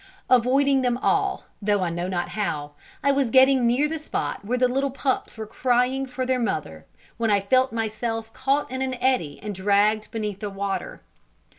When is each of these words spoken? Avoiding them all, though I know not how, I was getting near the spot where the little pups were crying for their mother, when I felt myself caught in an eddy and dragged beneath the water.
Avoiding 0.31 0.81
them 0.81 0.97
all, 0.97 1.43
though 1.61 1.83
I 1.83 1.91
know 1.91 2.07
not 2.07 2.29
how, 2.29 2.71
I 3.03 3.11
was 3.11 3.29
getting 3.29 3.67
near 3.67 3.87
the 3.87 3.99
spot 3.99 4.43
where 4.43 4.57
the 4.57 4.67
little 4.67 4.89
pups 4.89 5.37
were 5.37 5.45
crying 5.45 6.07
for 6.07 6.25
their 6.25 6.39
mother, 6.39 6.87
when 7.17 7.29
I 7.29 7.39
felt 7.39 7.71
myself 7.71 8.33
caught 8.33 8.71
in 8.71 8.81
an 8.81 8.95
eddy 8.95 9.39
and 9.43 9.53
dragged 9.53 10.09
beneath 10.09 10.39
the 10.39 10.49
water. 10.49 11.01